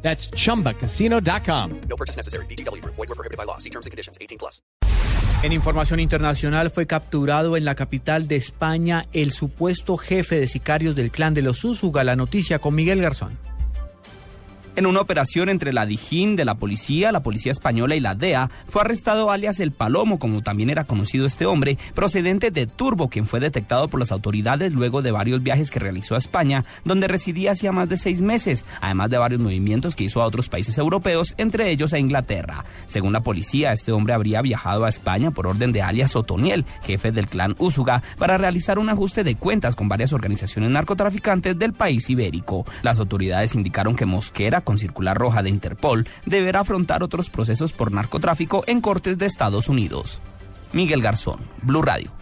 That's 0.00 0.30
chumbacasino.com. 0.30 1.70
No 1.88 1.96
purchase 1.96 2.16
necessary. 2.16 2.46
BGW. 2.46 2.82
Void 2.84 2.96
were 2.96 3.14
prohibited 3.14 3.36
by 3.36 3.44
law. 3.44 3.58
See 3.58 3.70
terms 3.70 3.86
and 3.86 3.92
conditions. 3.92 4.16
18 4.20 4.38
plus. 4.38 4.62
En 5.42 5.52
información 5.52 6.00
internacional 6.00 6.70
fue 6.70 6.86
capturado 6.86 7.56
en 7.56 7.64
la 7.64 7.76
capital 7.76 8.26
de 8.26 8.34
España 8.34 9.06
el 9.12 9.32
supuesto 9.32 9.96
jefe 9.96 10.40
de 10.40 10.48
sicarios 10.48 10.96
del 10.96 11.12
clan 11.12 11.32
de 11.32 11.42
los 11.42 11.64
Úsuga. 11.64 12.02
La 12.02 12.16
noticia 12.16 12.58
con 12.58 12.74
Miguel 12.74 13.00
Garzón. 13.00 13.38
En 14.78 14.86
una 14.86 15.00
operación 15.00 15.48
entre 15.48 15.72
la 15.72 15.86
Dijín 15.86 16.36
de 16.36 16.44
la 16.44 16.54
policía, 16.54 17.10
la 17.10 17.24
policía 17.24 17.50
española 17.50 17.96
y 17.96 18.00
la 18.00 18.14
DEA, 18.14 18.48
fue 18.68 18.82
arrestado 18.82 19.32
alias 19.32 19.58
El 19.58 19.72
Palomo, 19.72 20.20
como 20.20 20.40
también 20.40 20.70
era 20.70 20.84
conocido 20.84 21.26
este 21.26 21.46
hombre, 21.46 21.76
procedente 21.96 22.52
de 22.52 22.68
Turbo, 22.68 23.08
quien 23.08 23.26
fue 23.26 23.40
detectado 23.40 23.88
por 23.88 23.98
las 23.98 24.12
autoridades 24.12 24.74
luego 24.74 25.02
de 25.02 25.10
varios 25.10 25.42
viajes 25.42 25.72
que 25.72 25.80
realizó 25.80 26.14
a 26.14 26.18
España, 26.18 26.64
donde 26.84 27.08
residía 27.08 27.50
hacía 27.50 27.72
más 27.72 27.88
de 27.88 27.96
seis 27.96 28.20
meses, 28.20 28.64
además 28.80 29.10
de 29.10 29.18
varios 29.18 29.40
movimientos 29.40 29.96
que 29.96 30.04
hizo 30.04 30.22
a 30.22 30.26
otros 30.26 30.48
países 30.48 30.78
europeos, 30.78 31.34
entre 31.38 31.70
ellos 31.70 31.92
a 31.92 31.98
Inglaterra. 31.98 32.64
Según 32.86 33.12
la 33.12 33.24
policía, 33.24 33.72
este 33.72 33.90
hombre 33.90 34.14
habría 34.14 34.42
viajado 34.42 34.84
a 34.84 34.88
España 34.88 35.32
por 35.32 35.48
orden 35.48 35.72
de 35.72 35.82
alias 35.82 36.14
Otoniel, 36.14 36.64
jefe 36.84 37.10
del 37.10 37.26
clan 37.26 37.56
Úsuga, 37.58 38.04
para 38.16 38.38
realizar 38.38 38.78
un 38.78 38.90
ajuste 38.90 39.24
de 39.24 39.34
cuentas 39.34 39.74
con 39.74 39.88
varias 39.88 40.12
organizaciones 40.12 40.70
narcotraficantes 40.70 41.58
del 41.58 41.72
país 41.72 42.08
ibérico. 42.10 42.64
Las 42.82 43.00
autoridades 43.00 43.56
indicaron 43.56 43.96
que 43.96 44.06
Mosquera 44.06 44.60
con 44.68 44.78
circular 44.78 45.16
roja 45.16 45.42
de 45.42 45.48
Interpol 45.48 46.06
deberá 46.26 46.60
afrontar 46.60 47.02
otros 47.02 47.30
procesos 47.30 47.72
por 47.72 47.90
narcotráfico 47.90 48.64
en 48.66 48.82
cortes 48.82 49.16
de 49.16 49.24
Estados 49.24 49.70
Unidos. 49.70 50.20
Miguel 50.74 51.00
Garzón, 51.00 51.40
Blue 51.62 51.80
Radio. 51.80 52.18